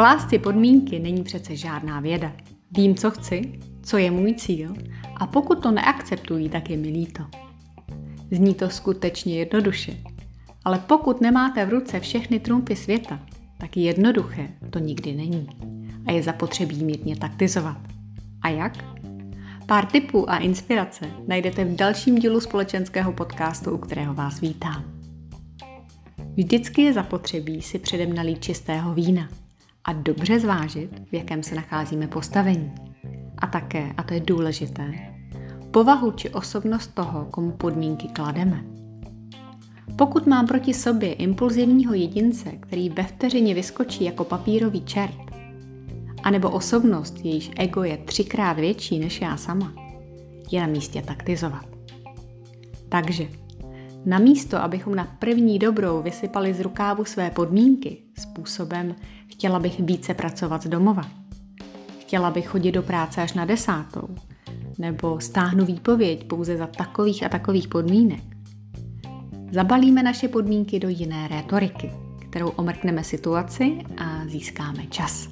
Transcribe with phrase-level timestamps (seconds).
[0.00, 2.32] Klást si podmínky není přece žádná věda.
[2.70, 4.74] Vím, co chci, co je můj cíl
[5.16, 7.22] a pokud to neakceptují, tak je mi líto.
[8.30, 9.96] Zní to skutečně jednoduše,
[10.64, 13.20] ale pokud nemáte v ruce všechny trumpy světa,
[13.58, 15.48] tak jednoduché to nikdy není
[16.06, 17.78] a je zapotřebí mírně taktizovat.
[18.42, 18.72] A jak?
[19.66, 24.84] Pár tipů a inspirace najdete v dalším dílu společenského podcastu, u kterého vás vítám.
[26.36, 29.28] Vždycky je zapotřebí si předem nalít čistého vína–
[29.84, 32.72] a dobře zvážit, v jakém se nacházíme postavení.
[33.38, 34.94] A také, a to je důležité,
[35.70, 38.64] povahu či osobnost toho, komu podmínky klademe.
[39.96, 45.30] Pokud mám proti sobě impulzivního jedince, který ve vteřině vyskočí jako papírový čert,
[46.22, 49.72] anebo osobnost, jejíž ego je třikrát větší než já sama,
[50.50, 51.66] je na místě taktizovat.
[52.88, 53.28] Takže
[54.06, 58.94] Namísto, abychom na první dobrou vysypali z rukávu své podmínky způsobem
[59.26, 61.02] chtěla bych více pracovat z domova,
[62.00, 64.08] chtěla bych chodit do práce až na desátou,
[64.78, 68.22] nebo stáhnu výpověď pouze za takových a takových podmínek,
[69.52, 71.92] zabalíme naše podmínky do jiné rétoriky,
[72.28, 75.28] kterou omrkneme situaci a získáme čas.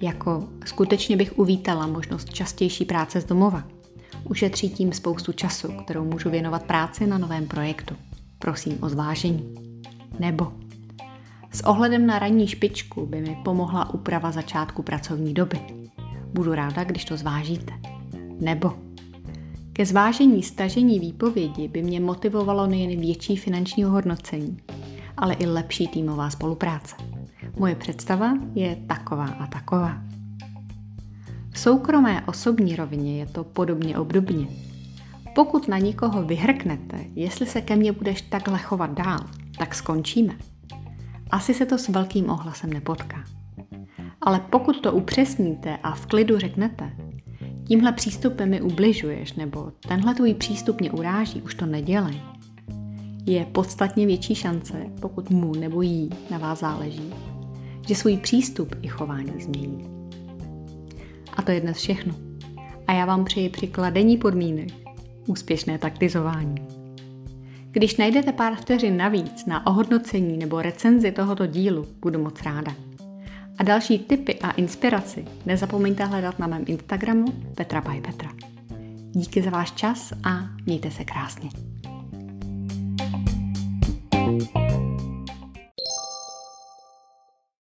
[0.00, 3.64] Jako skutečně bych uvítala možnost častější práce z domova–
[4.30, 7.94] Ušetří tím spoustu času, kterou můžu věnovat práci na novém projektu.
[8.38, 9.54] Prosím o zvážení.
[10.18, 10.52] Nebo
[11.56, 15.60] s ohledem na ranní špičku by mi pomohla úprava začátku pracovní doby.
[16.32, 17.72] Budu ráda, když to zvážíte.
[18.40, 18.72] Nebo
[19.72, 24.56] ke zvážení stažení výpovědi by mě motivovalo nejen větší finanční hodnocení,
[25.16, 26.96] ale i lepší týmová spolupráce.
[27.58, 29.98] Moje představa je taková a taková.
[31.50, 34.46] V soukromé osobní rovině je to podobně obdobně.
[35.34, 39.20] Pokud na nikoho vyhrknete, jestli se ke mně budeš takhle chovat dál,
[39.58, 40.34] tak skončíme.
[41.30, 43.24] Asi se to s velkým ohlasem nepotká.
[44.20, 46.92] Ale pokud to upřesníte a v klidu řeknete,
[47.68, 52.20] tímhle přístupem mi ubližuješ nebo tenhle tvůj přístup mě uráží, už to nedělej.
[53.26, 57.14] Je podstatně větší šance, pokud mu nebo jí na vás záleží,
[57.88, 59.88] že svůj přístup i chování změní.
[61.36, 62.14] A to je dnes všechno.
[62.86, 64.68] A já vám přeji při kladení podmínek
[65.26, 66.85] úspěšné taktizování.
[67.76, 72.74] Když najdete pár vteřin navíc na ohodnocení nebo recenzi tohoto dílu, budu moc ráda.
[73.58, 78.32] A další tipy a inspiraci nezapomeňte hledat na mém Instagramu Petra by Petra.
[79.10, 80.30] Díky za váš čas a
[80.66, 81.50] mějte se krásně.